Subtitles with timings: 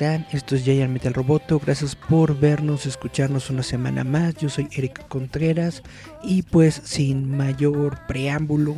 [0.00, 1.58] Esto es Giant Metal Roboto.
[1.58, 4.34] Gracias por vernos, escucharnos una semana más.
[4.36, 5.82] Yo soy Eric Contreras
[6.22, 8.76] y pues sin mayor preámbulo,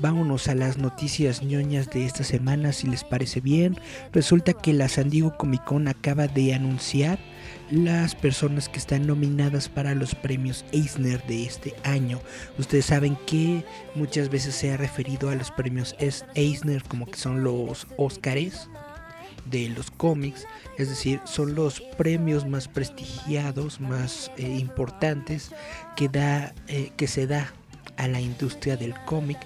[0.00, 3.78] vámonos a las noticias ñoñas de esta semana si les parece bien.
[4.14, 7.18] Resulta que la San Diego Comic Con acaba de anunciar
[7.70, 12.18] las personas que están nominadas para los premios Eisner de este año.
[12.58, 13.62] Ustedes saben que
[13.94, 15.94] muchas veces se ha referido a los premios
[16.34, 18.70] Eisner como que son los Óscares
[19.46, 20.46] de los cómics,
[20.78, 25.50] es decir, son los premios más prestigiados, más eh, importantes
[25.96, 27.52] que, da, eh, que se da
[27.96, 29.38] a la industria del cómic,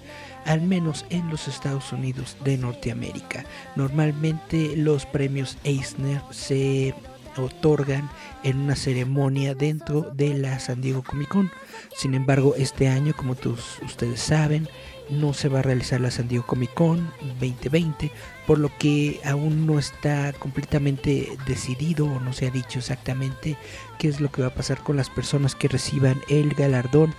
[0.45, 3.45] al menos en los Estados Unidos de Norteamérica.
[3.75, 6.93] Normalmente los premios Eisner se
[7.37, 8.09] otorgan
[8.43, 11.51] en una ceremonia dentro de la San Diego Comic Con.
[11.95, 14.67] Sin embargo, este año, como todos ustedes saben,
[15.09, 18.11] no se va a realizar la San Diego Comic Con 2020,
[18.45, 23.57] por lo que aún no está completamente decidido o no se ha dicho exactamente
[23.99, 27.13] qué es lo que va a pasar con las personas que reciban el galardón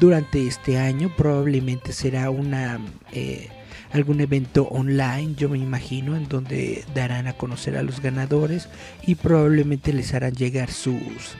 [0.00, 1.10] durante este año.
[1.16, 2.80] Probablemente será una
[3.12, 3.48] eh,
[3.92, 8.68] algún evento online, yo me imagino, en donde darán a conocer a los ganadores
[9.06, 11.36] y probablemente les harán llegar sus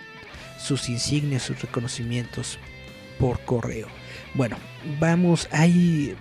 [0.65, 2.59] sus insignias, sus reconocimientos
[3.19, 3.87] por correo.
[4.35, 4.57] Bueno,
[5.01, 6.15] vamos ahí.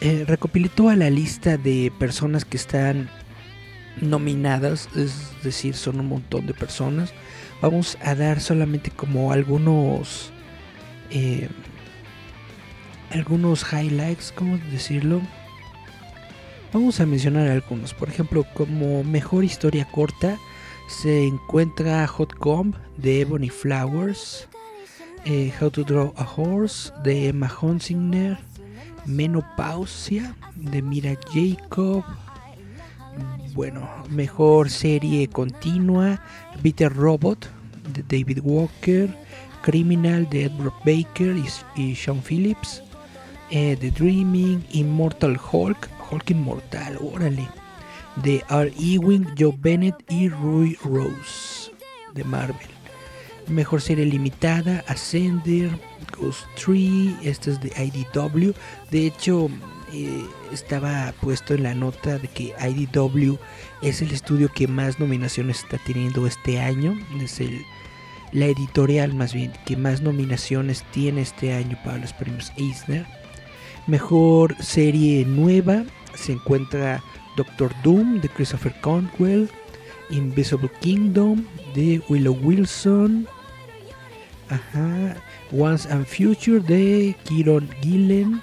[0.00, 3.08] Eh, recopilé toda la lista de personas que están
[4.00, 7.12] nominadas, es decir, son un montón de personas.
[7.62, 10.32] Vamos a dar solamente como algunos.
[11.10, 11.48] Eh,
[13.10, 15.22] algunos highlights, ¿cómo decirlo?
[16.72, 17.94] Vamos a mencionar algunos.
[17.94, 20.38] Por ejemplo, como mejor historia corta
[20.88, 24.48] se encuentra Hot Comb de Ebony Flowers.
[25.28, 28.38] Eh, How to Draw a Horse de Emma Hunsinger,
[29.06, 32.04] Menopausia de Mira Jacob,
[33.52, 36.22] bueno, mejor serie continua,
[36.62, 37.48] Bitter Robot
[37.92, 39.12] de David Walker,
[39.62, 41.34] Criminal de Edward Baker
[41.74, 42.84] y, Sean Phillips,
[43.50, 47.48] eh, The Dreaming, Immortal Hulk, Hulk Inmortal, órale,
[48.22, 48.72] de R.
[48.78, 51.72] Ewing, Joe Bennett y Rui Rose
[52.14, 52.75] de Marvel.
[53.48, 55.70] Mejor serie limitada, Ascender,
[56.18, 58.52] Ghost Tree, este es de IDW.
[58.90, 59.48] De hecho,
[59.92, 63.36] eh, estaba puesto en la nota de que IDW
[63.82, 66.98] es el estudio que más nominaciones está teniendo este año.
[67.20, 67.64] Es el,
[68.32, 73.06] la editorial más bien que más nominaciones tiene este año para los premios Eisner.
[73.86, 75.84] Mejor serie nueva
[76.14, 77.00] se encuentra
[77.36, 79.48] Doctor Doom de Christopher Conwell,
[80.10, 83.28] Invisible Kingdom de Willow Wilson,
[85.50, 88.40] Once and Future de Kieron Gillen.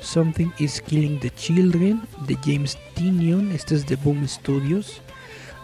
[0.00, 3.52] Something is Killing the Children de James Tinion.
[3.52, 5.00] Este es de Boom Studios.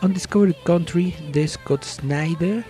[0.02, 2.64] Undiscovered Country de Scott Snyder.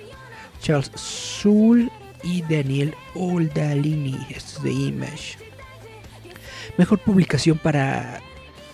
[0.60, 1.90] Charles Soule
[2.22, 4.16] y Daniel Oldalini.
[4.30, 5.38] Este es de Image.
[6.78, 8.20] Mejor publicación para,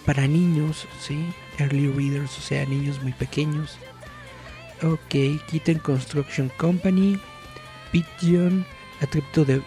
[0.04, 1.24] para niños, ¿sí?
[1.58, 3.78] Early readers, o sea, niños muy pequeños.
[4.82, 7.18] Ok, Kitten Construction Company.
[7.92, 8.64] Pigeon,
[9.00, 9.62] A Trip to the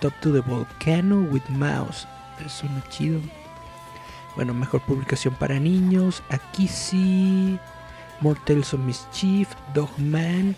[0.00, 2.06] Top to the Volcano with Mouse.
[2.38, 3.20] Eso suena chido.
[4.36, 6.22] Bueno, mejor publicación para niños.
[6.30, 7.58] Aquí sí.
[8.20, 10.54] Mortals of Mischief, Dogman,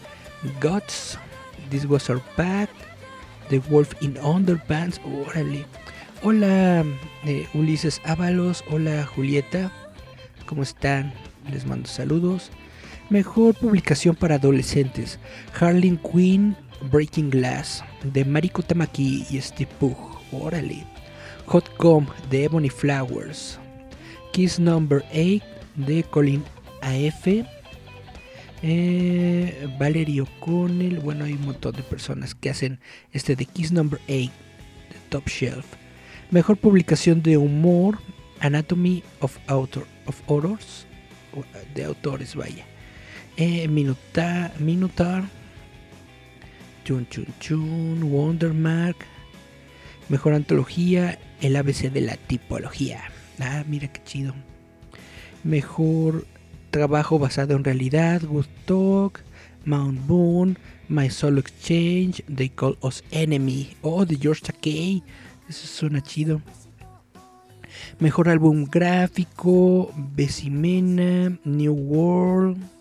[0.60, 1.19] Guts,
[1.70, 2.70] This Was Our Path,
[3.48, 5.00] The Wolf in Underpants.
[5.04, 5.64] Órale.
[6.25, 6.84] Hola
[7.25, 9.72] eh, Ulises Ábalos, hola Julieta,
[10.46, 11.12] ¿cómo están?
[11.50, 12.52] Les mando saludos.
[13.10, 15.18] Mejor publicación para adolescentes:
[15.58, 16.56] Harleen Quinn,
[16.90, 19.96] Breaking Glass de Mariko Tamaki y Steve Pugh.
[20.32, 20.84] Órale.
[21.46, 23.58] Hot Gum de Ebony Flowers.
[24.32, 25.44] Kiss Number 8
[25.76, 26.43] de Colin
[26.81, 27.26] AF.
[28.62, 31.00] Eh, Valerie O'Connell.
[31.00, 32.81] Bueno, hay un montón de personas que hacen
[33.12, 34.31] este de Kiss Number 8 de
[35.08, 35.67] Top Shelf.
[36.31, 37.99] Mejor publicación de humor.
[38.40, 40.87] Anatomy of, Author, of Authors.
[41.75, 42.64] De autores, vaya.
[43.37, 44.52] Eh, Minutar
[46.84, 48.96] Chun Chun Chun, Wondermark.
[50.08, 53.02] Mejor antología, el ABC de la tipología.
[53.40, 54.34] Ah, mira qué chido.
[55.44, 56.26] Mejor
[56.70, 59.20] trabajo basado en realidad, Good Talk,
[59.64, 60.56] Mount Boone,
[60.88, 63.76] My Soul Exchange, They Call Us Enemy.
[63.82, 65.02] Oh, de George Takei.
[65.49, 66.43] Eso suena chido.
[67.99, 72.71] Mejor álbum gráfico, Besimena, New World.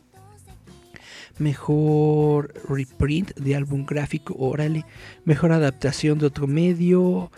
[1.42, 4.86] Mejor reprint de álbum gráfico, órale.
[5.26, 7.32] Mejor adaptación de otro medio,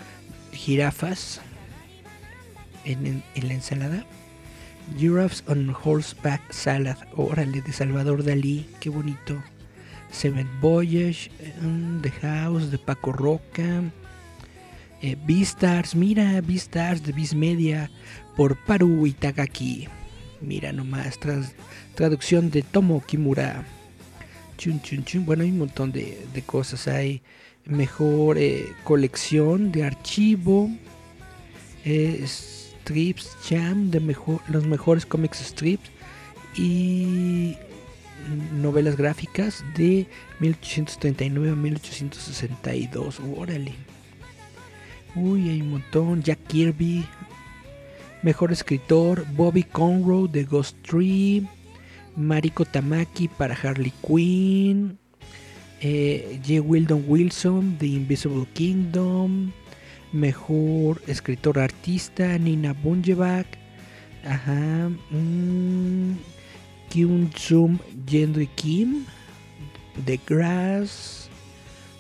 [0.52, 1.40] Jirafas
[2.84, 4.06] en, la ensalada.
[4.98, 9.42] Giraffes on Horseback Salad, órale, de Salvador Dalí, qué bonito.
[10.12, 13.84] Seven Voyage, mm, The House de Paco Roca.
[15.02, 17.90] Eh, Beastars, mira, Beastars de Beast Media
[18.36, 19.88] por Paru Itagaki.
[20.42, 21.18] Mira nomás,
[21.96, 23.64] traducción de Tomo Kimura.
[25.26, 26.88] Bueno, hay un montón de, cosas.
[26.88, 27.22] Hay
[27.66, 30.70] mejor eh, colección de archivo.
[31.86, 35.90] Eh, strips, jam, de mejor, los mejores comics strips.
[36.56, 37.58] Y
[38.54, 40.08] novelas gráficas de
[40.40, 43.20] 1839 a 1862.
[43.36, 43.74] Órale.
[45.16, 46.24] Uy, hay un montón.
[46.24, 47.06] Jack Kirby.
[48.22, 49.26] Mejor escritor.
[49.34, 51.48] Bobby Conroe de Ghost Tree.
[52.16, 54.98] Mariko Tamaki para Harley Quinn.
[55.82, 56.62] Eh, J.
[56.62, 59.52] Wildon Wilson de Invisible Kingdom.
[60.12, 62.38] Mejor escritor artista.
[62.38, 63.48] Nina Bunjeback.
[64.26, 64.90] Ajá.
[65.10, 66.18] Mm,
[66.90, 67.30] Kyun
[68.56, 69.06] Kim.
[70.06, 71.30] The Grass.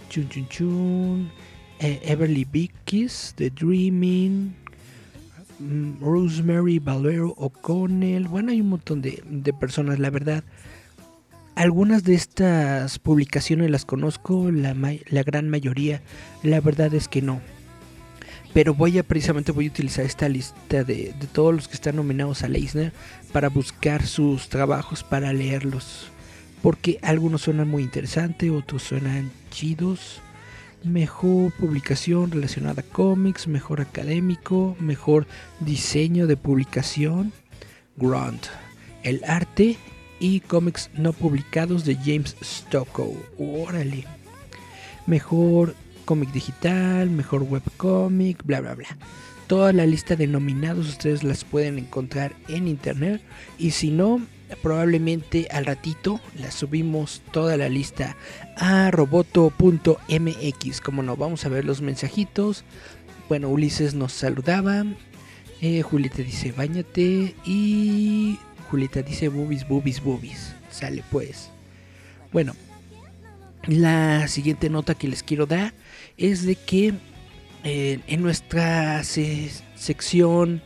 [0.10, 1.32] Chun Chun Chun.
[1.84, 4.56] Eh, Everly Bickis, The Dreaming,
[6.00, 8.28] Rosemary Valero O'Connell.
[8.28, 10.44] Bueno, hay un montón de, personas, la verdad.
[11.56, 14.74] Algunas de estas publicaciones las conozco, la,
[15.24, 16.02] gran mayoría,
[16.42, 17.42] la verdad es que no.
[18.54, 21.96] Pero voy a precisamente voy a utilizar esta lista de, de todos los que están
[21.96, 22.92] nominados a Leisner
[23.32, 26.08] para buscar sus trabajos, para leerlos.
[26.62, 30.23] Porque algunos suenan muy interesantes, otros suenan chidos
[30.84, 35.28] mejor publicación relacionada a cómics, mejor académico, mejor
[35.60, 37.32] diseño de publicación,
[37.96, 38.46] Grunt,
[39.04, 39.78] el arte
[40.20, 43.16] y cómics no publicados de James Stockow.
[43.38, 44.06] Órale.
[45.06, 45.76] Mejor
[46.06, 48.98] cómic digital, mejor webcomic, bla bla bla.
[49.48, 53.22] Toda la lista de nominados ustedes las pueden encontrar en internet
[53.58, 54.22] y si no,
[54.62, 58.16] probablemente al ratito la subimos toda la lista
[58.58, 60.82] a roboto.mx.
[60.82, 62.64] Como no, vamos a ver los mensajitos.
[63.30, 64.86] Bueno, Ulises nos saludaba.
[65.62, 67.36] Eh, Julieta dice, bañate.
[67.46, 68.38] Y
[68.70, 70.54] Julieta dice, boobies, boobies, boobies.
[70.70, 71.50] Sale pues.
[72.32, 72.54] Bueno,
[73.68, 75.74] la siguiente nota que les quiero dar
[76.18, 76.94] es de que
[77.64, 80.62] eh, en nuestra sección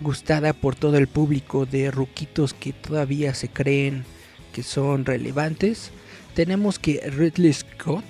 [0.00, 4.04] gustada por todo el público de ruquitos que todavía se creen
[4.52, 5.90] que son relevantes,
[6.34, 8.04] tenemos que Ridley Scott,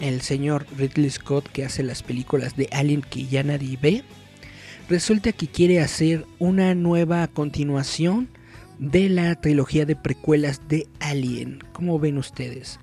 [0.00, 4.04] el señor Ridley Scott que hace las películas de Alien que ya nadie ve,
[4.88, 8.28] resulta que quiere hacer una nueva continuación
[8.78, 11.60] de la trilogía de precuelas de Alien.
[11.72, 12.78] ¿Cómo ven ustedes?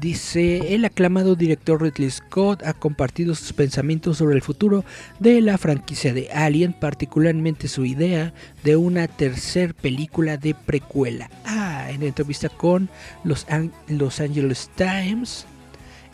[0.00, 4.84] Dice, el aclamado director Ridley Scott ha compartido sus pensamientos sobre el futuro
[5.20, 11.30] de la franquicia de Alien, particularmente su idea de una tercer película de precuela.
[11.44, 12.90] Ah, en entrevista con
[13.22, 13.46] Los,
[13.86, 15.46] Los Angeles Times,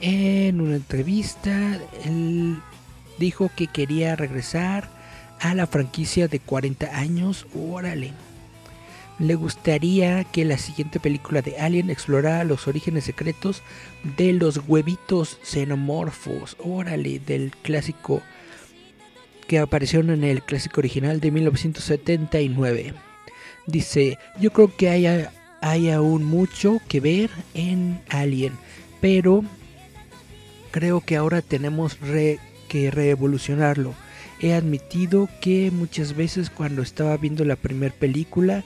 [0.01, 2.59] en una entrevista, él
[3.19, 4.91] dijo que quería regresar
[5.41, 7.47] a la franquicia de 40 años.
[7.55, 8.13] Órale
[9.21, 13.63] le gustaría que la siguiente película de Alien explorara los orígenes secretos
[14.17, 16.57] de los huevitos xenomorfos.
[16.59, 18.23] Órale, del clásico
[19.47, 22.95] que aparecieron en el clásico original de 1979.
[23.67, 25.27] Dice, yo creo que hay,
[25.61, 28.55] hay aún mucho que ver en Alien,
[29.03, 29.45] pero
[30.71, 31.99] creo que ahora tenemos
[32.69, 33.95] que revolucionarlo.
[34.41, 38.65] He admitido que muchas veces cuando estaba viendo la primera película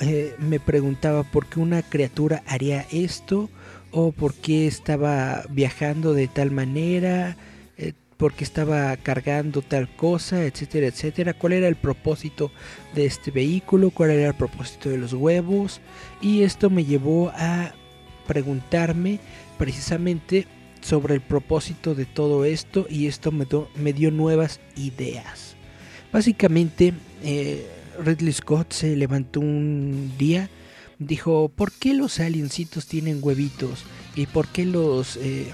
[0.00, 3.48] eh, me preguntaba por qué una criatura haría esto
[3.90, 7.36] o por qué estaba viajando de tal manera,
[7.78, 11.34] eh, por qué estaba cargando tal cosa, etcétera, etcétera.
[11.34, 12.52] ¿Cuál era el propósito
[12.94, 13.90] de este vehículo?
[13.90, 15.80] ¿Cuál era el propósito de los huevos?
[16.20, 17.72] Y esto me llevó a
[18.26, 19.20] preguntarme
[19.58, 20.46] precisamente
[20.82, 25.56] sobre el propósito de todo esto y esto me, me dio nuevas ideas.
[26.12, 26.92] Básicamente,
[27.24, 27.66] eh,
[28.04, 30.48] Ridley Scott se levantó un día,
[30.98, 33.84] dijo, ¿por qué los aliencitos tienen huevitos?
[34.14, 35.52] ¿Y por qué los, eh,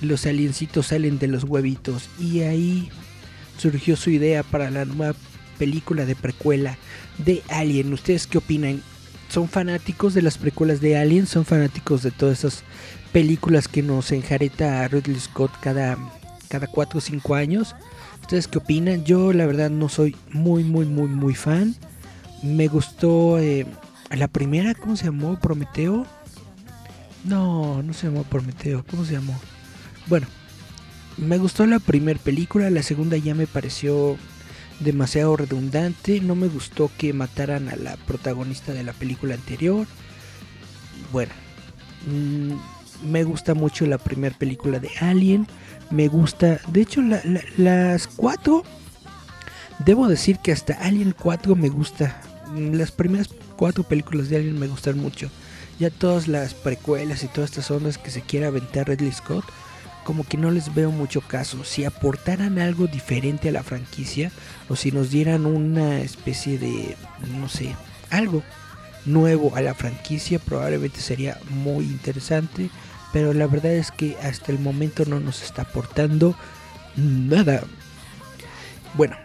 [0.00, 2.88] los aliencitos salen de los huevitos y ahí
[3.58, 5.14] surgió su idea para la nueva
[5.58, 6.78] película de precuela
[7.18, 7.92] de Alien.
[7.92, 8.82] ¿Ustedes qué opinan?
[9.28, 11.26] ¿Son fanáticos de las precuelas de Alien?
[11.26, 12.62] ¿Son fanáticos de todas esas
[13.12, 15.98] películas que nos enjareta Ridley Scott cada,
[16.48, 17.74] cada 4 o 5 años?
[18.26, 19.04] ¿Ustedes qué opinan?
[19.04, 21.76] Yo la verdad no soy muy, muy, muy, muy fan.
[22.42, 23.68] Me gustó eh,
[24.10, 25.38] la primera, ¿cómo se llamó?
[25.38, 26.04] Prometeo.
[27.22, 28.84] No, no se llamó Prometeo.
[28.90, 29.38] ¿Cómo se llamó?
[30.08, 30.26] Bueno,
[31.18, 32.68] me gustó la primera película.
[32.68, 34.16] La segunda ya me pareció
[34.80, 36.20] demasiado redundante.
[36.20, 39.86] No me gustó que mataran a la protagonista de la película anterior.
[41.12, 41.32] Bueno,
[42.08, 45.46] mm, me gusta mucho la primera película de Alien.
[45.90, 47.00] Me gusta, de hecho,
[47.56, 48.64] las cuatro.
[49.84, 52.20] Debo decir que hasta Alien 4 me gusta.
[52.54, 55.30] Las primeras cuatro películas de Alien me gustan mucho.
[55.78, 59.44] Ya todas las precuelas y todas estas ondas que se quiera aventar Ridley Scott
[60.06, 61.64] como que no les veo mucho caso.
[61.64, 64.30] Si aportaran algo diferente a la franquicia
[64.68, 66.96] o si nos dieran una especie de,
[67.36, 67.74] no sé,
[68.08, 68.44] algo
[69.04, 72.70] nuevo a la franquicia, probablemente sería muy interesante.
[73.16, 76.36] Pero la verdad es que hasta el momento no nos está aportando
[76.96, 77.62] nada.
[78.92, 79.16] Bueno,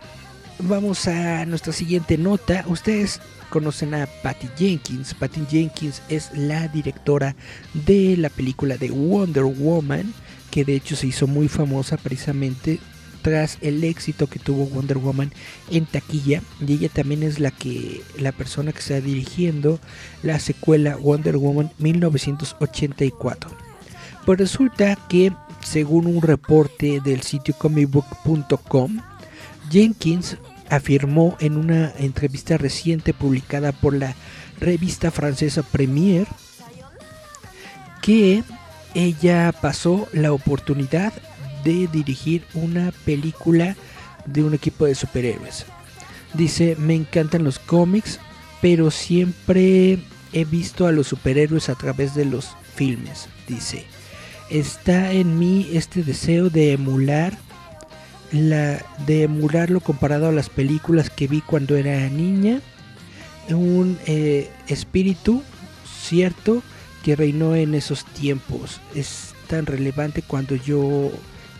[0.60, 2.64] vamos a nuestra siguiente nota.
[2.68, 3.20] Ustedes
[3.50, 5.14] conocen a Patty Jenkins.
[5.14, 7.36] Patty Jenkins es la directora
[7.74, 10.14] de la película de Wonder Woman
[10.52, 12.80] que de hecho se hizo muy famosa precisamente
[13.22, 15.34] tras el éxito que tuvo Wonder Woman
[15.70, 19.82] en taquilla y ella también es la que la persona que está dirigiendo
[20.24, 23.71] la secuela Wonder Woman 1984.
[24.26, 29.00] Pues resulta que según un reporte del sitio comicbook.com,
[29.70, 30.38] Jenkins
[30.70, 34.16] afirmó en una entrevista reciente publicada por la
[34.60, 36.28] revista francesa Premiere
[38.02, 38.44] que
[38.94, 41.14] ella pasó la oportunidad
[41.64, 43.76] de dirigir una película
[44.26, 45.66] de un equipo de superhéroes.
[46.34, 48.20] Dice, me encantan los cómics,
[48.62, 50.00] pero siempre
[50.34, 53.28] he visto a los superhéroes a través de los filmes.
[53.48, 53.86] Dice,
[54.52, 57.38] está en mí este deseo de emular
[58.32, 62.62] la, de emularlo comparado a las películas que vi cuando era niña.
[63.50, 65.44] Un eh, espíritu
[66.02, 66.64] cierto
[67.04, 68.80] que reinó en esos tiempos.
[68.96, 71.12] Es tan relevante cuando yo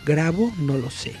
[0.06, 1.14] grabo, no lo sé.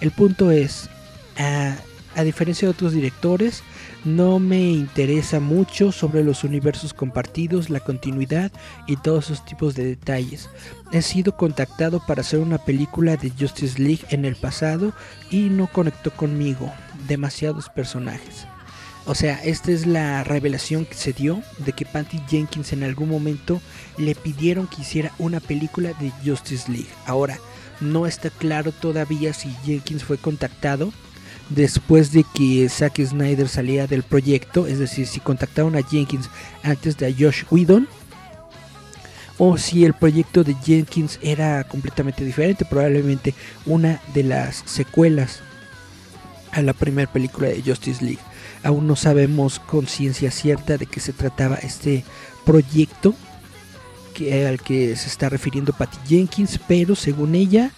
[0.00, 0.90] El punto es,
[1.36, 1.76] a,
[2.22, 3.62] diferencia de otros directores,
[4.04, 8.52] no me interesa mucho sobre los universos compartidos, la continuidad
[8.86, 10.50] y todos esos tipos de detalles.
[10.92, 14.92] He sido contactado para hacer una película de Justice League en el pasado
[15.30, 16.72] y no conectó conmigo.
[17.08, 18.46] Demasiados personajes.
[19.06, 23.10] O sea, esta es la revelación que se dio de que Patty Jenkins en algún
[23.10, 23.60] momento
[23.98, 26.88] le pidieron que hiciera una película de Justice League.
[27.06, 27.38] Ahora,
[27.80, 30.92] no está claro todavía si Jenkins fue contactado
[31.50, 36.30] después de que Zack Snyder salía del proyecto, es decir, si contactaron a Jenkins
[36.62, 37.88] antes de Josh Whedon
[39.38, 43.34] o si el proyecto de Jenkins era completamente diferente, probablemente
[43.66, 45.40] una de las secuelas
[46.52, 48.20] a la primera película de Justice League.
[48.62, 52.04] Aún no sabemos con ciencia cierta de qué se trataba este
[52.44, 53.14] proyecto
[54.14, 57.72] que, al que se está refiriendo Patty Jenkins, pero según ella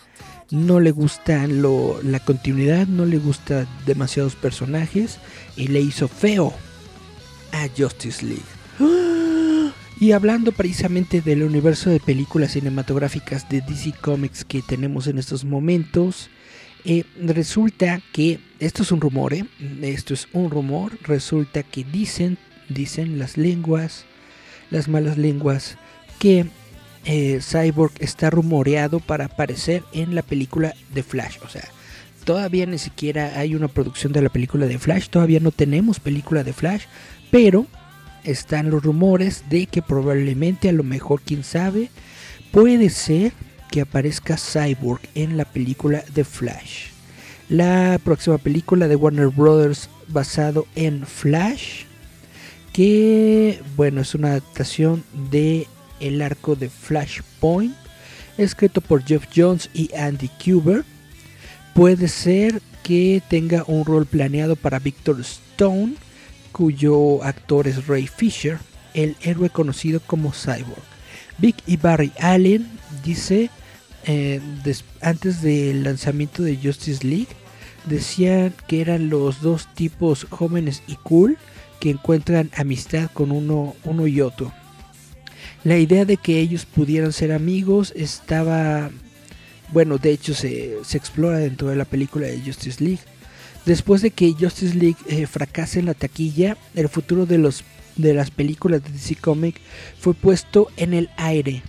[0.50, 5.18] no le gusta lo, la continuidad, no le gusta demasiados personajes
[5.56, 6.52] y le hizo feo
[7.52, 8.42] a Justice League.
[9.98, 15.42] Y hablando precisamente del universo de películas cinematográficas de DC Comics que tenemos en estos
[15.42, 16.28] momentos,
[16.84, 19.46] eh, resulta que, esto es un rumor, ¿eh?
[19.80, 22.36] esto es un rumor, resulta que dicen,
[22.68, 24.04] dicen las lenguas,
[24.70, 25.78] las malas lenguas,
[26.18, 26.44] que
[27.06, 31.38] eh, Cyborg está rumoreado para aparecer en la película de Flash.
[31.44, 31.64] O sea,
[32.24, 36.42] todavía ni siquiera hay una producción de la película de Flash, todavía no tenemos película
[36.42, 36.82] de Flash,
[37.30, 37.66] pero
[38.24, 41.90] están los rumores de que probablemente, a lo mejor, quién sabe,
[42.50, 43.32] puede ser
[43.70, 46.88] que aparezca Cyborg en la película The Flash.
[47.48, 51.84] La próxima película de Warner Brothers basado en Flash,
[52.72, 55.68] que bueno, es una adaptación de
[56.00, 57.74] El arco de Flashpoint,
[58.38, 60.84] escrito por Jeff Jones y Andy Kuber.
[61.74, 65.94] Puede ser que tenga un rol planeado para Victor Stone,
[66.52, 68.58] cuyo actor es Ray Fisher,
[68.94, 70.82] el héroe conocido como Cyborg.
[71.38, 72.66] Vic y Barry Allen
[73.04, 73.50] dice
[74.06, 74.40] eh,
[75.00, 77.28] antes del lanzamiento de Justice League
[77.86, 81.38] decían que eran los dos tipos jóvenes y cool
[81.80, 84.52] que encuentran amistad con uno, uno y otro.
[85.66, 88.88] La idea de que ellos pudieran ser amigos estaba
[89.72, 93.00] bueno, de hecho se, se explora dentro de la película de Justice League.
[93.64, 97.64] Después de que Justice League eh, fracase en la taquilla, el futuro de, los,
[97.96, 99.60] de las películas de DC Comics
[99.98, 101.64] fue puesto en el aire.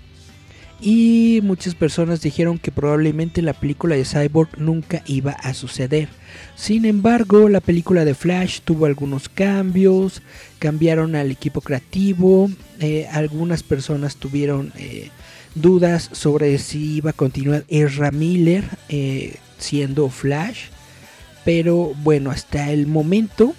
[0.80, 6.08] Y muchas personas dijeron que probablemente la película de Cyborg nunca iba a suceder.
[6.56, 10.22] Sin embargo, la película de Flash tuvo algunos cambios,
[10.60, 15.10] cambiaron al equipo creativo, eh, algunas personas tuvieron eh,
[15.56, 18.64] dudas sobre si iba a continuar Ezra Miller
[19.58, 20.66] siendo Flash.
[21.44, 23.56] Pero bueno, hasta el momento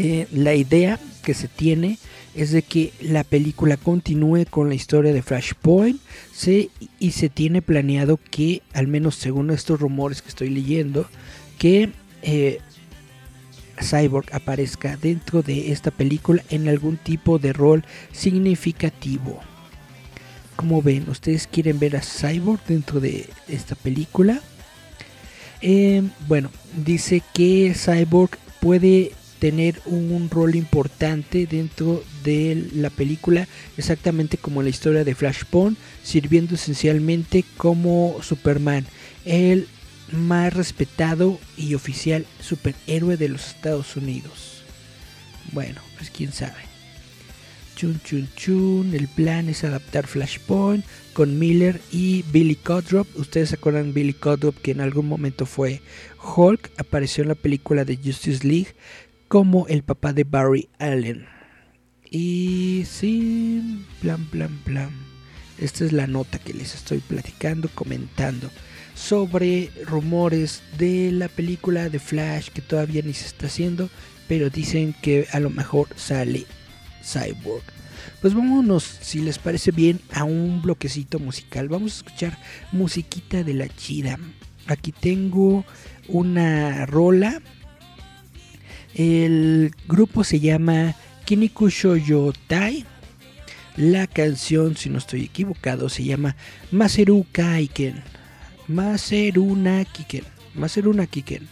[0.00, 1.98] eh, la idea que se tiene
[2.38, 6.00] es de que la película continúe con la historia de Flashpoint
[7.00, 11.08] y se tiene planeado que, al menos según estos rumores que estoy leyendo,
[11.58, 11.90] que
[12.22, 12.60] eh,
[13.82, 19.40] Cyborg aparezca dentro de esta película en algún tipo de rol significativo.
[20.54, 24.40] Como ven, ¿ustedes quieren ver a Cyborg dentro de esta película?
[25.60, 26.50] Eh, bueno,
[26.84, 34.68] dice que Cyborg puede tener un rol importante dentro de la película, exactamente como la
[34.68, 38.86] historia de Flashpoint, sirviendo esencialmente como Superman,
[39.24, 39.68] el
[40.12, 44.62] más respetado y oficial superhéroe de los Estados Unidos.
[45.52, 46.68] Bueno, pues quién sabe.
[47.76, 53.06] Chun chun chun, el plan es adaptar Flashpoint con Miller y Billy Cudrop.
[53.16, 55.80] Ustedes se acuerdan Billy Cudrop que en algún momento fue
[56.20, 58.74] Hulk, apareció en la película de Justice League
[59.28, 61.26] como el papá de Barry Allen.
[62.10, 64.90] Y sí, plan, plan, plan.
[65.58, 68.50] Esta es la nota que les estoy platicando, comentando
[68.94, 73.90] sobre rumores de la película de Flash que todavía ni se está haciendo,
[74.26, 76.46] pero dicen que a lo mejor sale
[77.04, 77.62] Cyborg.
[78.20, 81.68] Pues vámonos, si les parece bien, a un bloquecito musical.
[81.68, 82.38] Vamos a escuchar
[82.72, 84.18] musiquita de la chida.
[84.66, 85.64] Aquí tengo
[86.08, 87.40] una rola.
[88.98, 91.96] El grupo se llama Kinikusho
[92.48, 92.84] Tai.
[93.76, 96.34] La canción, si no estoy equivocado, se llama
[96.72, 98.02] Maseru Kaiken.
[98.66, 100.24] Maseruna Kiken.
[100.54, 101.46] Maseruna Kiken.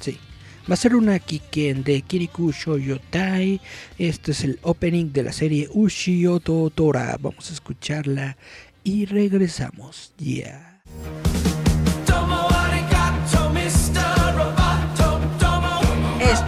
[0.00, 0.18] Sí.
[0.70, 3.60] Va a ser una Kiken de Kiriku Shoyotai.
[3.98, 7.16] Este es el opening de la serie Ushioto Tora.
[7.18, 8.36] Vamos a escucharla
[8.84, 10.12] y regresamos.
[10.18, 10.82] Ya.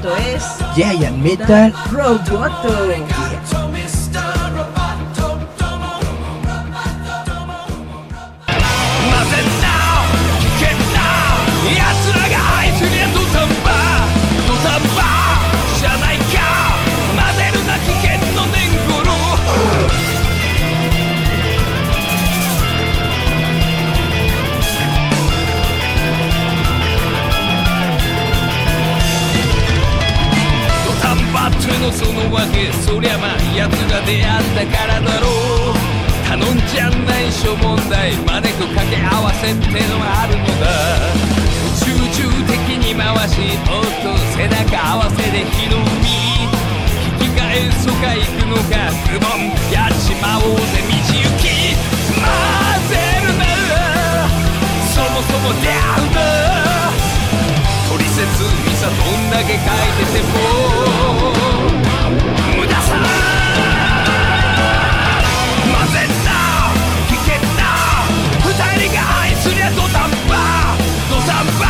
[0.05, 1.73] Esto es Giant Metal.
[1.91, 2.69] Roboto.
[2.69, 3.24] の
[31.95, 35.29] その訳そりゃまあ奴が出会ったからだろ
[35.71, 35.75] う
[36.27, 40.67] 頼んじゃない諸問題までと掛け合わせってのがあるのだ。
[41.79, 43.39] 集中的に回し
[43.71, 46.11] 音背中合わせで火の海。
[47.23, 51.47] 引き返すか行くのかズボンやっちまおうぜ道行き。
[52.19, 52.27] 混
[52.91, 53.47] ぜるな
[54.91, 56.74] そもそも出会うな
[58.15, 60.29] 取説にさどんだけ書いてても
[62.57, 62.95] 無駄さ
[65.67, 66.31] 混ぜた
[67.11, 67.61] 危険な
[68.39, 68.47] 二
[68.87, 69.99] 人が愛すりゃ土壇
[70.29, 70.33] 場
[71.11, 71.67] 土壇場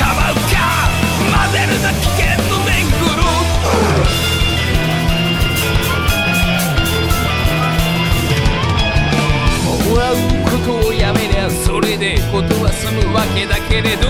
[0.00, 0.56] かばうか
[1.36, 3.20] 混ぜるな危険の年頃
[9.84, 10.92] もらうことを
[11.88, 14.04] れでことは済むわけだけれど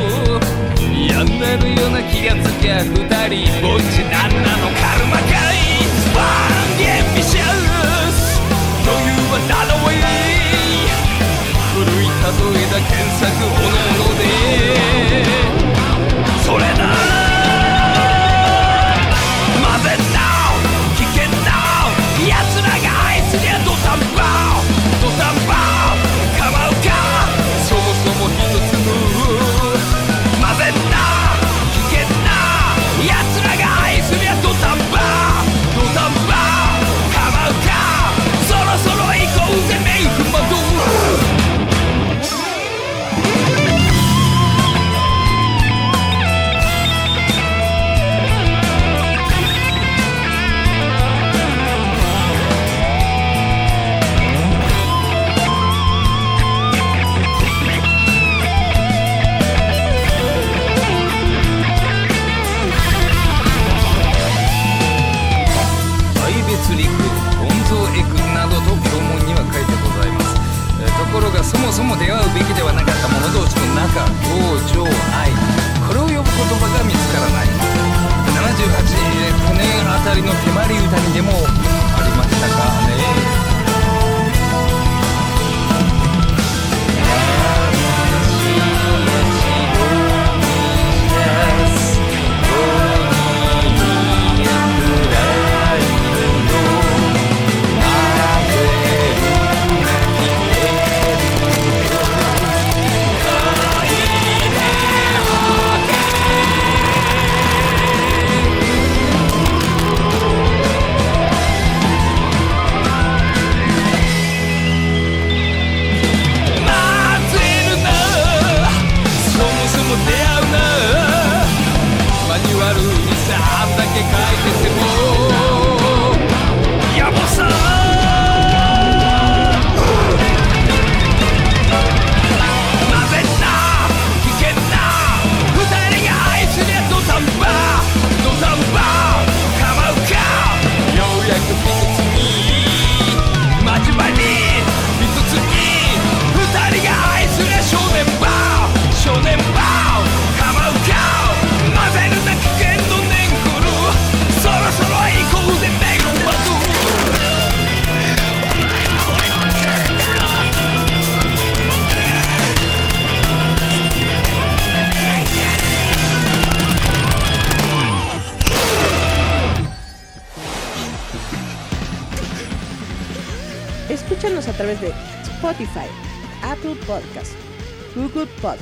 [0.99, 5.63] やんなるような気がつきゃ二人ぼっちなんなのカルマかい。
[6.11, 6.19] ワ
[6.75, 7.47] ンゲンビシャ
[8.11, 8.43] ス。
[8.83, 10.03] 余裕はダノウェイ
[11.73, 12.27] 古い例
[12.59, 12.83] えだ。
[12.83, 14.27] 検索おのおので。
[16.45, 16.83] それだ。
[17.09, 17.18] 混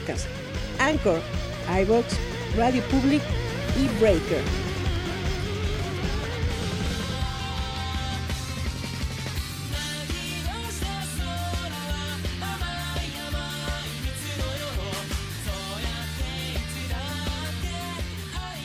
[0.06, 0.26] Podcast,
[0.78, 1.20] Anchor,
[1.82, 2.16] iBox,
[2.56, 3.22] Radio Public
[3.76, 4.42] y Breaker.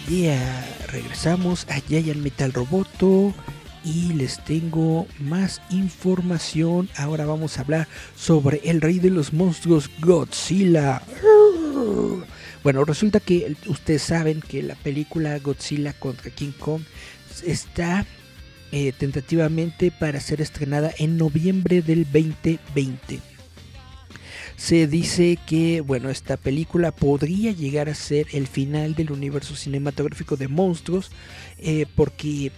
[0.07, 3.33] Yeah, regresamos a Giant Metal Roboto
[3.83, 6.89] y les tengo más información.
[6.95, 11.01] Ahora vamos a hablar sobre el rey de los monstruos Godzilla.
[12.63, 16.81] Bueno, resulta que ustedes saben que la película Godzilla contra King Kong
[17.45, 18.05] está
[18.71, 23.19] eh, tentativamente para ser estrenada en noviembre del 2020.
[24.55, 30.37] Se dice que, bueno, esta película podría llegar a ser el final del universo cinematográfico
[30.37, 31.09] de monstruos,
[31.57, 32.51] eh, porque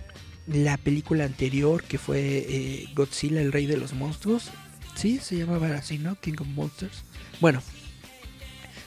[0.47, 4.49] la película anterior que fue eh, Godzilla, el rey de los monstruos.
[4.95, 6.15] Sí, se llamaba así, ¿no?
[6.19, 7.03] King of Monsters.
[7.39, 7.61] Bueno,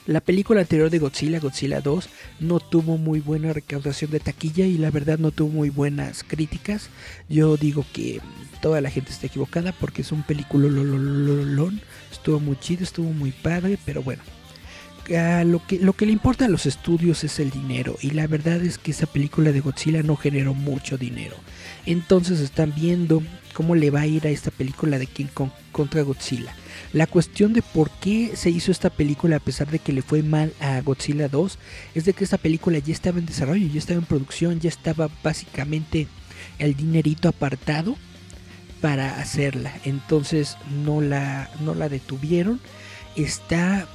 [0.05, 4.77] la película anterior de Godzilla, Godzilla 2, no tuvo muy buena recaudación de taquilla y
[4.77, 6.89] la verdad no tuvo muy buenas críticas.
[7.27, 8.21] Yo digo que
[8.61, 11.81] toda la gente está equivocada porque es un película lolololón.
[12.11, 14.23] Estuvo muy chido, estuvo muy padre, pero bueno
[15.09, 18.61] lo, que, lo que le importa a los estudios es el dinero y la verdad
[18.61, 21.35] es que esa película de Godzilla no generó mucho dinero.
[21.85, 25.27] Entonces están viendo cómo le va a ir a esta película de King
[25.71, 26.53] contra Godzilla.
[26.93, 30.23] La cuestión de por qué se hizo esta película a pesar de que le fue
[30.23, 31.57] mal a Godzilla 2
[31.95, 35.09] es de que esta película ya estaba en desarrollo, ya estaba en producción, ya estaba
[35.23, 36.07] básicamente
[36.59, 37.97] el dinerito apartado
[38.81, 39.73] para hacerla.
[39.85, 42.59] Entonces no la, no la detuvieron.
[43.15, 43.87] Está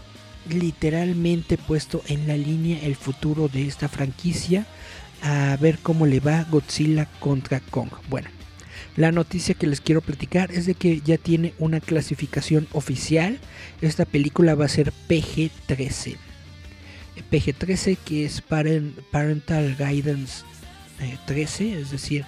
[0.49, 4.67] literalmente puesto en la línea el futuro de esta franquicia
[5.23, 7.91] a ver cómo le va Godzilla contra Kong.
[8.09, 8.29] Bueno,
[8.97, 13.39] la noticia que les quiero platicar es de que ya tiene una clasificación oficial.
[13.81, 16.17] Esta película va a ser PG-13.
[17.31, 20.45] PG-13 que es Parental Guidance
[21.27, 22.25] 13, eh, es decir,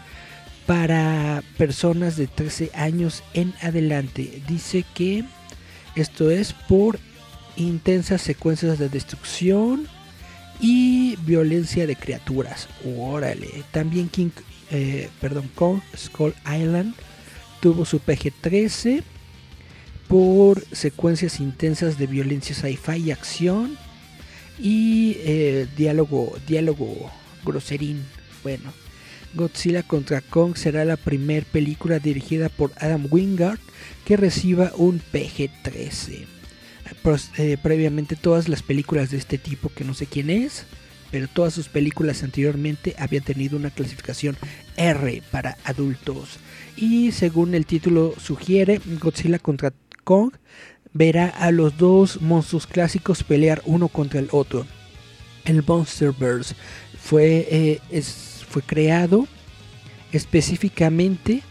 [0.67, 4.43] para personas de 13 años en adelante.
[4.49, 5.25] Dice que
[5.97, 6.99] esto es por
[7.57, 9.89] intensas secuencias de destrucción
[10.61, 12.69] y violencia de criaturas.
[12.97, 13.65] Órale.
[13.71, 14.31] También King,
[14.71, 16.95] eh, perdón, Kong Skull Island
[17.61, 19.03] tuvo su PG-13
[20.09, 23.77] por secuencias intensas de violencia sci-fi y acción
[24.59, 27.11] y eh, diálogo, diálogo
[27.45, 28.05] groserín.
[28.43, 28.73] Bueno,
[29.35, 33.59] Godzilla contra Kong será la primera película dirigida por Adam Wingard
[34.05, 36.34] que reciba un PG-13.
[37.37, 40.67] Eh, previamente todas las películas de este tipo, que no sé quién es,
[41.11, 44.37] pero todas sus películas anteriormente habían tenido una clasificación
[44.77, 46.39] R para adultos.
[46.77, 50.33] Y según el título sugiere, Godzilla contra Kong
[50.93, 54.67] verá a los dos monstruos clásicos pelear uno contra el otro.
[55.45, 56.55] El Monsterverse
[56.99, 58.03] fue, eh,
[58.49, 59.27] fue creado
[60.13, 61.43] específicamente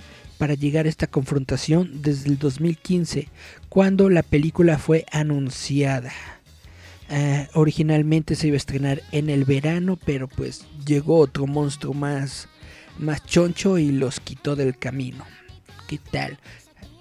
[0.44, 3.30] para llegar a esta confrontación desde el 2015,
[3.70, 6.12] cuando la película fue anunciada.
[7.10, 12.50] Eh, originalmente se iba a estrenar en el verano, pero pues llegó otro monstruo más,
[13.00, 15.24] más choncho y los quitó del camino.
[15.88, 16.38] ¿Qué tal?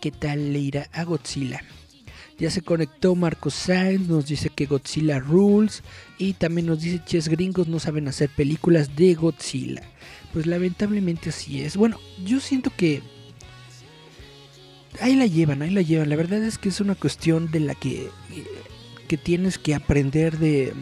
[0.01, 1.63] ¿Qué tal le irá a Godzilla?
[2.39, 5.83] Ya se conectó Marcos Sainz, nos dice que Godzilla rules
[6.17, 9.83] y también nos dice Ches Gringos no saben hacer películas de Godzilla.
[10.33, 11.77] Pues lamentablemente así es.
[11.77, 13.03] Bueno, yo siento que
[15.01, 16.09] ahí la llevan, ahí la llevan.
[16.09, 18.11] La verdad es que es una cuestión de la que,
[19.09, 20.73] que tienes que aprender de,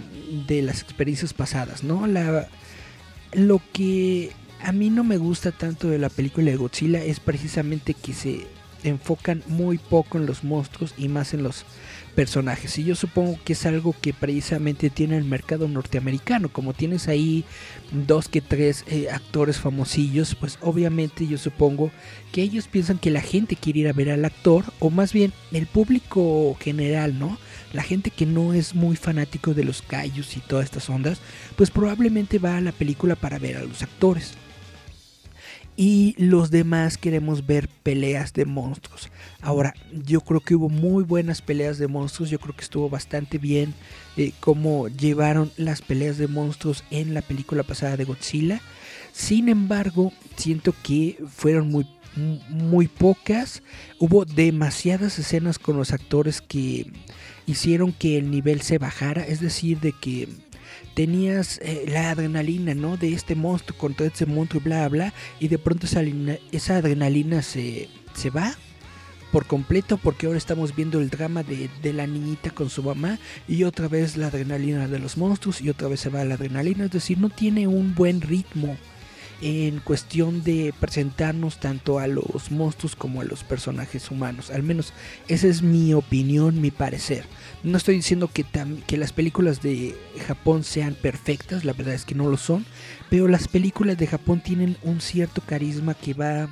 [0.46, 2.07] de las experiencias pasadas, ¿no?
[2.07, 2.49] La,
[3.33, 7.94] lo que a mí no me gusta tanto de la película de Godzilla es precisamente
[7.94, 8.46] que se
[8.83, 11.64] enfocan muy poco en los monstruos y más en los
[12.11, 12.79] personajes.
[12.79, 16.49] Y yo supongo que es algo que precisamente tiene el mercado norteamericano.
[16.49, 17.44] Como tienes ahí
[17.92, 21.90] dos que tres eh, actores famosillos, pues obviamente yo supongo
[22.33, 25.33] que ellos piensan que la gente quiere ir a ver al actor, o más bien
[25.53, 27.38] el público general, ¿no?
[27.73, 31.20] La gente que no es muy fanático de los callos y todas estas ondas,
[31.57, 34.35] pues probablemente va a la película para ver a los actores
[35.81, 39.11] y los demás queremos ver peleas de monstruos.
[39.42, 39.74] Ahora,
[40.05, 43.74] yo creo que hubo muy buenas peleas de monstruos, yo creo que estuvo bastante bien
[44.16, 48.61] eh, cómo llevaron las peleas de monstruos en la película pasada de Godzilla.
[49.12, 53.62] Sin embargo, siento que fueron muy muy pocas,
[54.00, 56.90] hubo demasiadas escenas con los actores que
[57.46, 60.29] hicieron que el nivel se bajara, es decir, de que
[60.94, 62.96] tenías eh, la adrenalina, ¿no?
[62.96, 66.03] De este monstruo contra este monstruo, bla, bla, y de pronto esa,
[66.50, 68.57] esa adrenalina se, se va
[69.32, 73.18] por completo porque ahora estamos viendo el drama de, de, la niñita con su mamá
[73.48, 76.84] y otra vez la adrenalina de los monstruos y otra vez se va la adrenalina,
[76.84, 78.76] es decir, no tiene un buen ritmo
[79.42, 84.50] en cuestión de presentarnos tanto a los monstruos como a los personajes humanos.
[84.50, 84.92] Al menos
[85.28, 87.24] esa es mi opinión, mi parecer.
[87.62, 88.44] No estoy diciendo que,
[88.86, 92.66] que las películas de Japón sean perfectas, la verdad es que no lo son,
[93.08, 96.48] pero las películas de Japón tienen un cierto carisma que va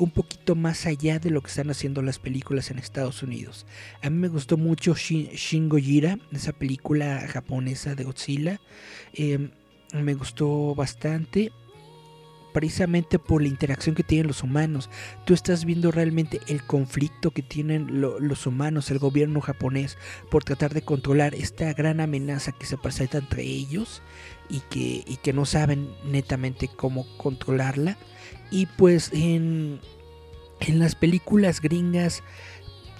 [0.00, 3.66] un poquito más allá de lo que están haciendo las películas en Estados Unidos.
[4.02, 8.60] A mí me gustó mucho Shin, Gojira, esa película japonesa de Godzilla.
[9.12, 9.50] Em,
[9.92, 11.52] me gustó bastante
[12.54, 14.88] precisamente por la interacción que tienen los humanos.
[15.26, 19.98] Tú estás viendo realmente el conflicto que tienen los humanos, el gobierno japonés,
[20.30, 24.02] por tratar de controlar esta gran amenaza que se presenta entre ellos
[24.48, 27.98] y que, y que no saben netamente cómo controlarla.
[28.50, 29.80] Y pues en,
[30.60, 32.22] en las películas gringas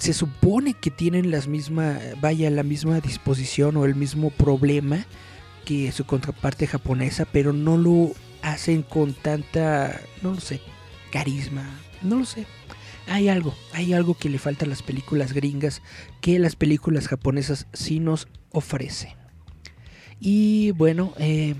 [0.01, 5.05] se supone que tienen las misma, vaya, la misma disposición o el mismo problema
[5.65, 10.61] que su contraparte japonesa, pero no lo hacen con tanta, no lo sé,
[11.13, 11.69] carisma,
[12.03, 12.47] no lo sé.
[13.09, 15.83] Hay algo, hay algo que le falta a las películas gringas
[16.21, 19.13] que las películas japonesas sí nos ofrecen.
[20.19, 21.57] Y bueno, eh,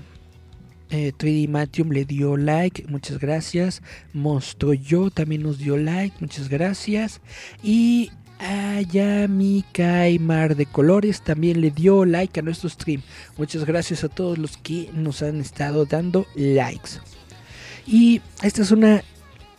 [0.91, 3.81] 3D eh, Matium le dio like, muchas gracias.
[4.13, 7.21] Monstruo Yo también nos dio like, muchas gracias.
[7.63, 9.63] Y Ayami
[10.19, 13.01] Mar de Colores también le dio like a nuestro stream.
[13.37, 16.99] Muchas gracias a todos los que nos han estado dando likes.
[17.87, 19.03] Y esta es una.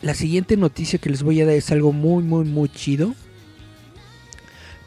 [0.03, 3.15] La siguiente noticia que les voy a dar es algo muy, muy, muy chido.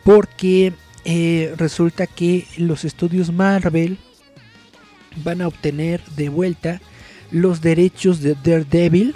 [0.04, 0.74] Porque
[1.06, 3.98] eh, resulta que los estudios Marvel
[5.23, 6.82] van a obtener de vuelta
[7.32, 9.15] los derechos de Daredevil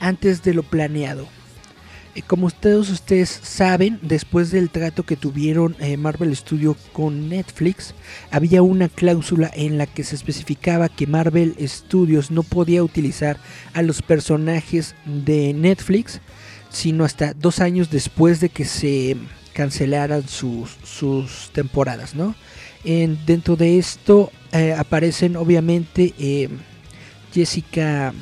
[0.00, 1.26] antes de lo planeado.
[2.14, 7.94] Eh, como todos ustedes saben, después del trato que tuvieron eh, Marvel Studios con Netflix,
[8.30, 13.38] había una cláusula en la que se especificaba que Marvel Studios no podía utilizar
[13.72, 16.20] a los personajes de Netflix,
[16.70, 19.16] sino hasta dos años después de que se
[19.52, 22.34] cancelaran sus, temporadas, ¿no?
[22.84, 26.14] Dentro de esto eh, aparecen obviamente
[27.32, 28.14] Jessica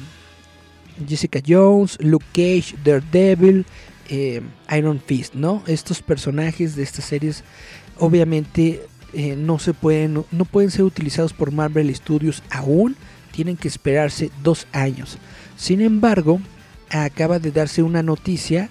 [1.07, 3.66] Jessica Jones, Luke Cage, Daredevil,
[4.09, 4.42] eh,
[4.77, 5.62] Iron Fist, ¿no?
[5.66, 7.45] Estos personajes de estas series
[7.99, 12.97] obviamente eh, no se pueden, no pueden ser utilizados por Marvel Studios aún,
[13.33, 15.19] tienen que esperarse dos años.
[15.57, 16.40] Sin embargo,
[16.90, 18.71] acaba de darse una noticia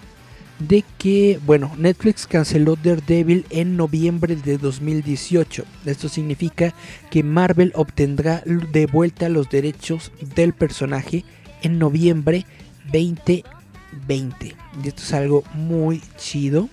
[0.59, 5.65] de que, bueno, Netflix canceló Daredevil en noviembre de 2018.
[5.85, 6.73] Esto significa
[7.09, 11.25] que Marvel obtendrá de vuelta los derechos del personaje
[11.61, 12.45] en noviembre
[12.85, 14.55] 2020.
[14.83, 16.69] Y esto es algo muy chido.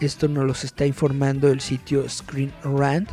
[0.00, 3.10] Esto nos lo está informando el sitio Screen Rant.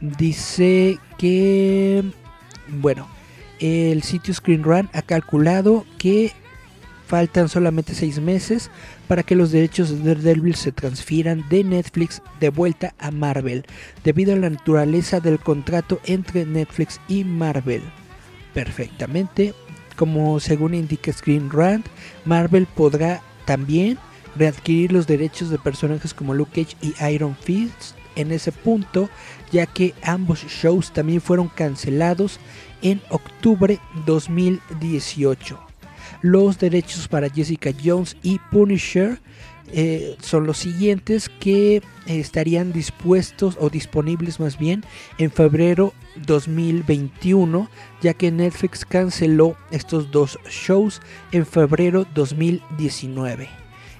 [0.00, 2.04] Dice que,
[2.68, 3.08] bueno,
[3.60, 6.32] el sitio Screen Rant ha calculado que
[7.06, 8.70] faltan solamente seis meses
[9.08, 13.64] para que los derechos de Daredevil se transfieran de Netflix de vuelta a Marvel,
[14.02, 17.82] debido a la naturaleza del contrato entre Netflix y Marvel.
[18.52, 19.54] Perfectamente,
[19.96, 21.86] como según indica Screen Rant,
[22.24, 23.98] Marvel podrá también
[24.36, 29.08] readquirir los derechos de personajes como Luke Cage y Iron Fist en ese punto,
[29.52, 32.38] ya que ambos shows también fueron cancelados
[32.82, 35.73] en octubre 2018.
[36.24, 39.20] Los derechos para Jessica Jones y Punisher
[39.74, 44.86] eh, son los siguientes que estarían dispuestos o disponibles más bien
[45.18, 45.92] en febrero
[46.24, 47.68] 2021
[48.00, 53.46] ya que Netflix canceló estos dos shows en febrero 2019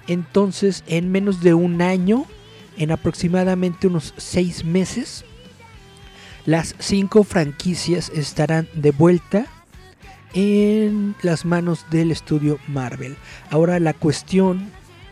[0.07, 2.25] entonces en menos de un año
[2.75, 5.25] en aproximadamente unos seis meses
[6.47, 9.45] las cinco franquicias estarán de vuelta
[10.35, 13.17] en las manos del estudio Marvel
[13.49, 14.69] ahora la cuestión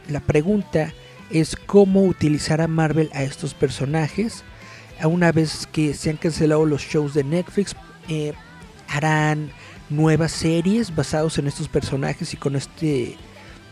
[0.09, 0.93] la pregunta
[1.29, 4.43] es cómo utilizar a Marvel a estos personajes.
[5.03, 7.75] Una vez que se han cancelado los shows de Netflix,
[8.07, 8.33] eh,
[8.87, 9.51] harán
[9.89, 13.17] nuevas series basados en estos personajes y con este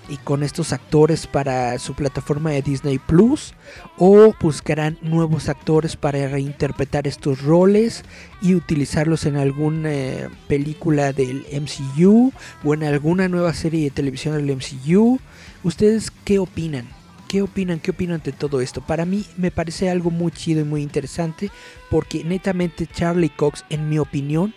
[0.10, 3.54] y con estos actores para su plataforma de Disney Plus
[3.98, 8.04] o buscarán nuevos actores para reinterpretar estos roles
[8.42, 12.34] y utilizarlos en alguna eh, película del MCU
[12.64, 15.20] o en alguna nueva serie de televisión del MCU
[15.64, 16.88] ¿Ustedes qué opinan?
[17.28, 17.80] ¿Qué opinan?
[17.80, 18.82] ¿Qué opinan de todo esto?
[18.82, 21.52] Para mí me parece algo muy chido y muy interesante
[21.92, 24.56] porque netamente Charlie Cox, en mi opinión,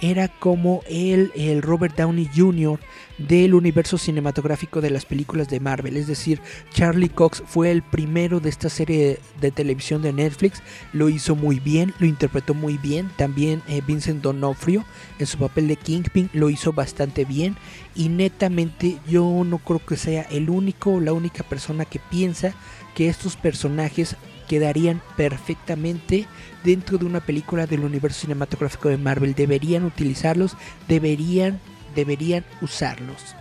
[0.00, 2.78] era como el, el Robert Downey Jr.
[3.18, 5.96] del universo cinematográfico de las películas de Marvel.
[5.96, 6.40] Es decir,
[6.72, 10.62] Charlie Cox fue el primero de esta serie de televisión de Netflix.
[10.92, 13.10] Lo hizo muy bien, lo interpretó muy bien.
[13.16, 14.84] También eh, Vincent D'Onofrio
[15.18, 17.56] en su papel de Kingpin lo hizo bastante bien.
[17.94, 22.54] Y netamente yo no creo que sea el único o la única persona que piensa
[22.94, 24.16] que estos personajes
[24.48, 26.26] quedarían perfectamente
[26.64, 29.34] dentro de una película del universo cinematográfico de Marvel.
[29.34, 30.56] Deberían utilizarlos,
[30.88, 31.60] deberían,
[31.98, 33.34] deberían usarlos.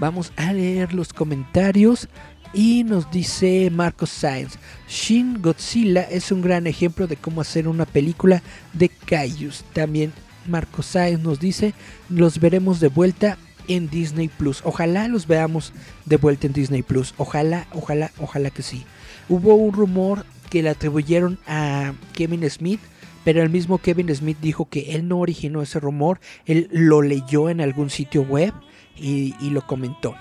[0.00, 2.08] Vamos a leer los comentarios.
[2.54, 7.86] Y nos dice Marcos Sainz, Shin Godzilla es un gran ejemplo de cómo hacer una
[7.86, 8.42] película
[8.74, 9.64] de Kaijus.
[9.72, 10.12] También
[10.46, 11.72] Marcos Sainz nos dice,
[12.10, 14.60] los veremos de vuelta en Disney Plus.
[14.64, 15.72] Ojalá los veamos
[16.04, 17.14] de vuelta en Disney Plus.
[17.16, 18.84] Ojalá, ojalá, ojalá que sí.
[19.30, 22.80] Hubo un rumor que le atribuyeron a Kevin Smith,
[23.24, 27.48] pero el mismo Kevin Smith dijo que él no originó ese rumor, él lo leyó
[27.48, 28.52] en algún sitio web
[28.96, 30.14] y, lo comentó.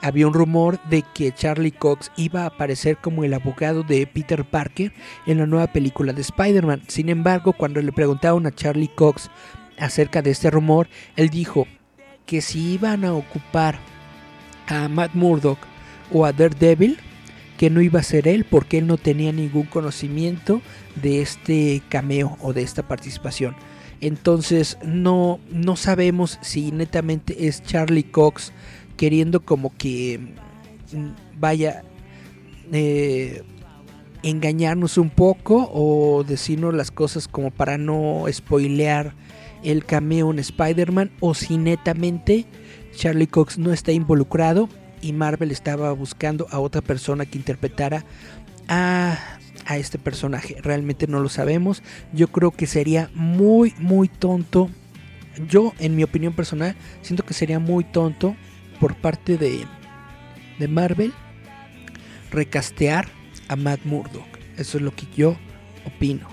[0.00, 4.44] Había un rumor de que Charlie Cox iba a aparecer como el abogado de Peter
[4.44, 4.92] Parker
[5.26, 6.82] en la nueva película de Spider-Man.
[6.88, 9.30] Sin embargo, cuando le preguntaron a Charlie Cox
[9.78, 11.68] acerca de este rumor, él dijo
[12.26, 13.78] que si iban a ocupar
[14.66, 15.58] a Matt Murdock
[16.12, 16.98] o a Daredevil,
[17.56, 20.62] que no iba a ser él porque él no tenía ningún conocimiento
[20.96, 23.56] de este cameo o de esta participación.
[24.00, 28.52] Entonces no, no sabemos si netamente es Charlie Cox
[28.96, 30.18] queriendo como que
[30.92, 31.84] mm, vaya
[32.72, 33.42] eh,
[34.22, 39.14] engañarnos un poco o decirnos las cosas como para no spoilear
[39.62, 42.46] el cameo en Spider-Man o si netamente
[42.96, 44.68] Charlie Cox no está involucrado
[45.00, 48.04] y Marvel estaba buscando a otra persona que interpretara
[48.68, 49.18] a,
[49.66, 50.56] a este personaje.
[50.62, 51.82] Realmente no lo sabemos.
[52.12, 54.70] Yo creo que sería muy, muy tonto.
[55.48, 58.36] Yo, en mi opinión personal, siento que sería muy tonto
[58.80, 59.64] por parte de,
[60.58, 61.12] de Marvel
[62.30, 63.08] recastear
[63.48, 64.26] a Matt Murdock.
[64.56, 65.36] Eso es lo que yo
[65.86, 66.28] opino.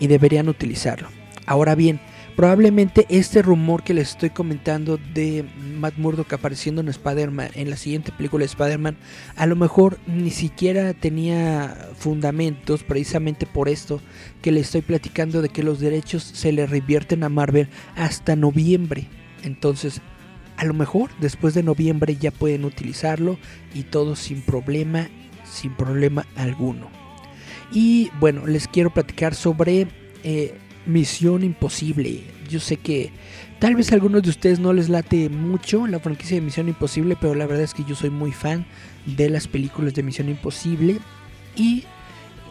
[0.00, 1.08] Y deberían utilizarlo.
[1.46, 2.00] Ahora bien,
[2.38, 5.44] Probablemente este rumor que les estoy comentando de
[5.76, 8.96] Matt Murdock apareciendo en Spider-Man, en la siguiente película de Spider-Man,
[9.34, 14.00] a lo mejor ni siquiera tenía fundamentos precisamente por esto
[14.40, 19.08] que le estoy platicando de que los derechos se le revierten a Marvel hasta noviembre.
[19.42, 20.00] Entonces,
[20.58, 23.36] a lo mejor después de noviembre ya pueden utilizarlo
[23.74, 25.08] y todo sin problema,
[25.42, 26.88] sin problema alguno.
[27.72, 29.88] Y bueno, les quiero platicar sobre...
[30.22, 30.54] Eh,
[30.88, 32.22] Misión Imposible.
[32.48, 33.12] Yo sé que
[33.60, 37.16] tal vez a algunos de ustedes no les late mucho la franquicia de Misión Imposible,
[37.20, 38.66] pero la verdad es que yo soy muy fan
[39.06, 40.98] de las películas de Misión Imposible.
[41.54, 41.84] Y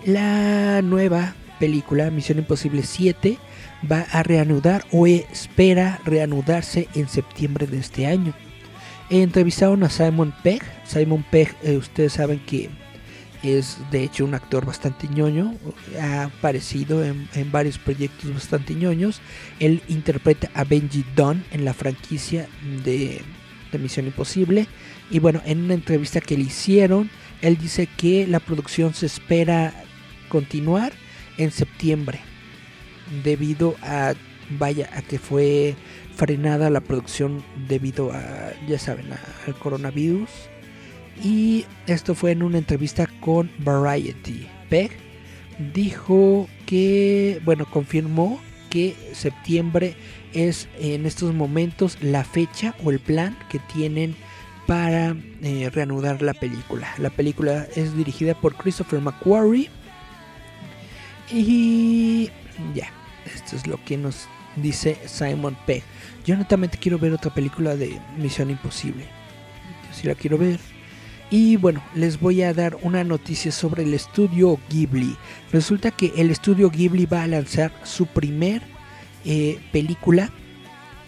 [0.05, 3.39] la nueva película, Misión Imposible 7,
[3.91, 8.33] va a reanudar o espera reanudarse en septiembre de este año.
[9.09, 10.61] Entrevistaron a Simon Pegg.
[10.85, 12.69] Simon Pegg, eh, ustedes saben que
[13.43, 15.53] es de hecho un actor bastante ñoño,
[16.01, 19.21] ha aparecido en, varios proyectos bastante ñoños.
[19.59, 22.47] Él interpreta a Benji Dunn en la franquicia
[22.83, 23.21] de
[23.71, 24.67] de Misión Imposible.
[25.09, 27.09] Y bueno, en una entrevista que le hicieron,
[27.41, 29.73] él dice que la producción se espera
[30.29, 30.93] continuar
[31.37, 32.19] en septiembre.
[33.23, 34.13] Debido a,
[34.49, 35.75] vaya, a que fue
[36.15, 39.07] frenada la producción debido a, ya saben,
[39.45, 40.29] al coronavirus.
[41.23, 44.47] Y esto fue en una entrevista con Variety.
[44.69, 44.91] Peg
[45.73, 48.39] dijo que, bueno, confirmó
[48.69, 49.95] que septiembre
[50.33, 54.15] es en estos momentos la fecha o el plan que tienen
[54.67, 56.93] para eh, reanudar la película.
[56.97, 59.69] La película es dirigida por Christopher McQuarrie.
[61.31, 62.29] Y
[62.75, 62.89] ya,
[63.33, 65.83] esto es lo que nos dice Simon Pegg.
[66.25, 69.05] Yo netamente quiero ver otra película de Misión Imposible.
[69.93, 70.59] Si la quiero ver.
[71.29, 75.17] Y bueno, les voy a dar una noticia sobre el estudio Ghibli.
[75.51, 78.61] Resulta que el estudio Ghibli va a lanzar su primer
[79.25, 80.29] eh, película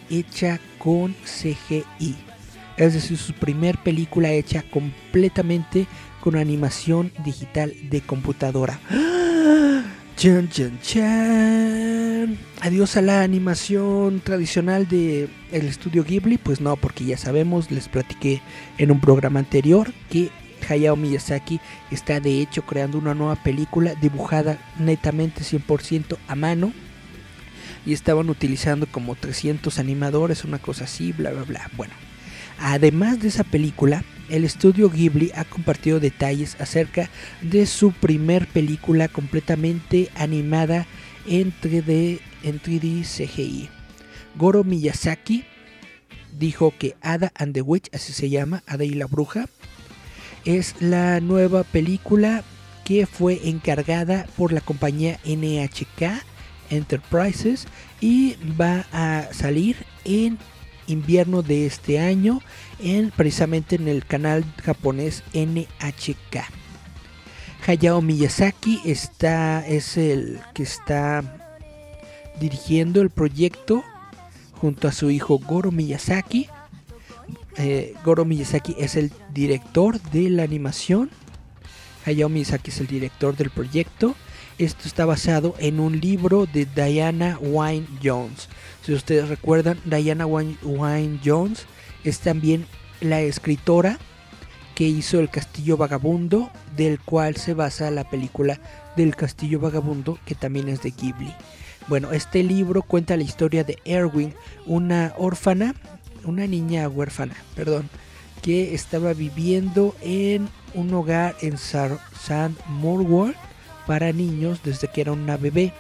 [0.10, 2.16] hecha con CGI.
[2.76, 5.88] Es decir, su primer película hecha completamente
[6.20, 8.80] con animación digital de computadora.
[10.20, 12.38] Chan, chan, chan.
[12.60, 16.38] Adiós a la animación tradicional de el estudio Ghibli.
[16.38, 18.42] Pues no, porque ya sabemos, les platiqué
[18.78, 20.30] en un programa anterior que
[20.68, 26.74] Hayao Miyazaki está de hecho creando una nueva película dibujada netamente 100% a mano.
[27.86, 31.72] Y estaban utilizando como 300 animadores, una cosa así, bla, bla, bla.
[31.78, 31.94] Bueno,
[32.60, 37.10] además de esa película, el estudio Ghibli ha compartido detalles acerca
[37.42, 40.86] de su primer película completamente animada
[41.28, 43.70] en 3D, en 3D CGI.
[44.36, 45.44] Goro Miyazaki
[46.38, 49.48] dijo que Ada and the Witch, así se llama, Ada y la Bruja,
[50.46, 52.44] es la nueva película
[52.86, 56.24] que fue encargada por la compañía NHK
[56.70, 57.68] Enterprises
[58.02, 59.76] y va a salir
[60.06, 60.38] en
[60.90, 62.42] invierno de este año
[62.80, 66.44] en precisamente en el canal japonés NHK.
[67.66, 71.54] Hayao Miyazaki está es el que está
[72.40, 73.84] dirigiendo el proyecto
[74.54, 76.48] junto a su hijo Goro Miyazaki.
[77.58, 81.10] Eh, Goro Miyazaki es el director de la animación.
[82.06, 84.16] Hayao Miyazaki es el director del proyecto.
[84.58, 88.50] Esto está basado en un libro de Diana Wynne Jones.
[88.90, 91.68] Si ustedes recuerdan, Diana Wynne Jones
[92.04, 92.66] es también
[93.02, 94.00] la escritora
[94.74, 98.60] que hizo El Castillo Vagabundo, del cual se basa la película
[98.98, 101.32] del Castillo Vagabundo, que también es de Ghibli.
[101.88, 104.34] Bueno, este libro cuenta la historia de Erwin,
[104.66, 105.76] una órfana,
[106.26, 107.92] una niña huérfana, perdón,
[108.42, 113.36] que estaba viviendo en un hogar en San Morworld
[113.86, 115.74] para niños desde que era una bebé.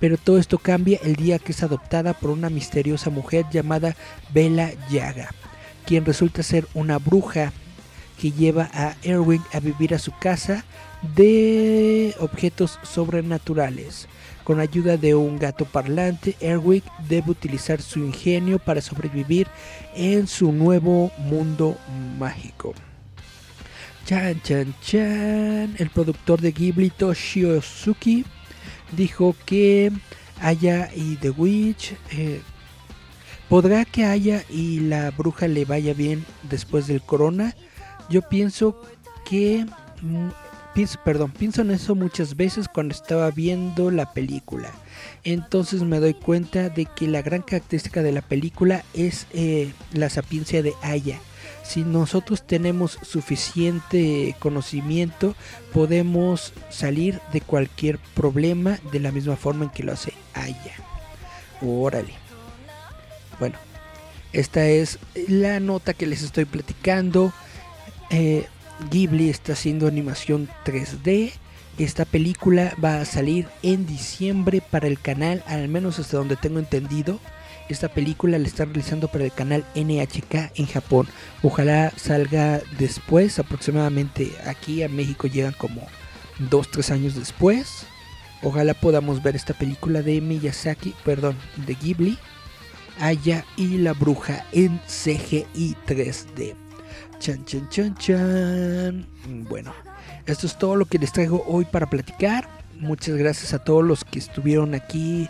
[0.00, 3.96] Pero todo esto cambia el día que es adoptada por una misteriosa mujer llamada
[4.32, 5.30] Bella Yaga,
[5.86, 7.52] quien resulta ser una bruja
[8.20, 10.64] que lleva a Erwin a vivir a su casa
[11.16, 14.08] de objetos sobrenaturales.
[14.44, 19.48] Con ayuda de un gato parlante, Erwin debe utilizar su ingenio para sobrevivir
[19.94, 21.78] en su nuevo mundo
[22.18, 22.74] mágico.
[24.04, 25.74] Chan, chan, chan.
[25.78, 28.26] El productor de Ghibli, Toshio Suki,
[28.92, 29.92] dijo que
[30.40, 31.94] Aya y The Witch.
[32.12, 32.40] Eh,
[33.48, 37.54] ¿Podrá que Aya y la bruja le vaya bien después del corona?
[38.08, 38.80] Yo pienso
[39.24, 39.66] que.
[40.02, 40.28] Mm,
[40.74, 44.70] pienso, perdón, pienso en eso muchas veces cuando estaba viendo la película.
[45.22, 50.10] Entonces me doy cuenta de que la gran característica de la película es eh, la
[50.10, 51.18] sapiencia de Aya
[51.64, 55.34] si nosotros tenemos suficiente conocimiento,
[55.72, 60.74] podemos salir de cualquier problema de la misma forma en que lo hace Aya.
[61.62, 62.12] Órale.
[63.40, 63.56] Bueno,
[64.32, 67.32] esta es la nota que les estoy platicando.
[68.10, 68.46] Eh,
[68.90, 71.32] Ghibli está haciendo animación 3D.
[71.78, 76.58] Esta película va a salir en diciembre para el canal, al menos hasta donde tengo
[76.58, 77.18] entendido.
[77.68, 81.06] Esta película la están realizando para el canal NHK en Japón.
[81.42, 85.86] Ojalá salga después, aproximadamente aquí a México llegan como
[86.50, 87.86] 2-3 años después.
[88.42, 91.36] Ojalá podamos ver esta película de Miyazaki, perdón,
[91.66, 92.18] de Ghibli,
[93.00, 96.54] Aya y la bruja en CGI 3D.
[97.18, 99.06] Chan, chan, chan, chan.
[99.48, 99.72] Bueno,
[100.26, 102.63] esto es todo lo que les traigo hoy para platicar.
[102.80, 105.28] Muchas gracias a todos los que estuvieron aquí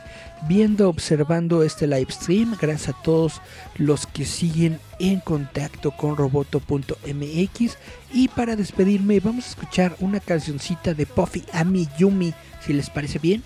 [0.49, 2.57] viendo, observando este live stream.
[2.61, 3.41] Gracias a todos
[3.77, 7.79] los que siguen en contacto con roboto.mx.
[8.13, 12.35] Y para despedirme, vamos a escuchar una cancioncita de Puffy Ami Yumi,
[12.65, 13.43] si les parece bien.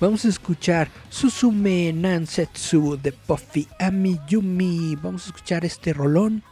[0.00, 4.96] Vamos a escuchar Susume Nansetsu de Puffy Amiyumi.
[4.96, 6.42] Vamos a escuchar este rolón.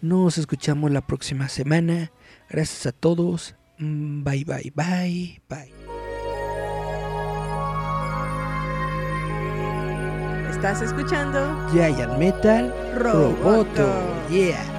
[0.00, 2.10] Nos escuchamos la próxima semana.
[2.48, 3.54] Gracias a todos.
[3.78, 5.72] Mm, Bye, bye, bye, bye.
[10.50, 13.36] Estás escuchando Giant Metal Roboto.
[13.42, 13.88] Roboto.
[14.30, 14.75] Yeah.